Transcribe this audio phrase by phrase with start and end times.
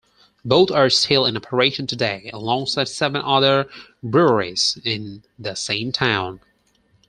[0.43, 3.69] Both are still in operation today, alongside seven other
[4.01, 6.39] breweries in the same town.